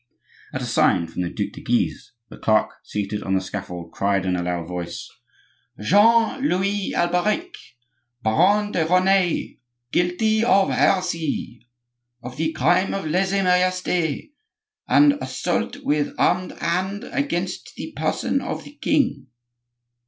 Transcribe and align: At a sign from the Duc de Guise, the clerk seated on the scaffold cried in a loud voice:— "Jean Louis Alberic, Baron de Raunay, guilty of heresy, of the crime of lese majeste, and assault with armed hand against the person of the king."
At 0.51 0.63
a 0.63 0.65
sign 0.65 1.05
from 1.05 1.21
the 1.21 1.29
Duc 1.29 1.49
de 1.53 1.61
Guise, 1.61 2.13
the 2.31 2.37
clerk 2.39 2.71
seated 2.81 3.21
on 3.21 3.35
the 3.35 3.39
scaffold 3.39 3.91
cried 3.91 4.25
in 4.25 4.35
a 4.35 4.41
loud 4.41 4.67
voice:— 4.67 5.07
"Jean 5.79 6.41
Louis 6.41 6.91
Alberic, 6.95 7.53
Baron 8.23 8.71
de 8.71 8.83
Raunay, 8.83 9.59
guilty 9.91 10.43
of 10.43 10.71
heresy, 10.71 11.67
of 12.23 12.35
the 12.37 12.51
crime 12.51 12.95
of 12.95 13.05
lese 13.05 13.43
majeste, 13.43 14.31
and 14.87 15.13
assault 15.21 15.77
with 15.83 16.15
armed 16.17 16.53
hand 16.53 17.03
against 17.11 17.75
the 17.75 17.91
person 17.95 18.41
of 18.41 18.63
the 18.63 18.75
king." 18.81 19.27